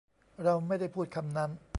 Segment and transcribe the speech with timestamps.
[0.43, 1.51] เราไม่ได้พูดคำนั้น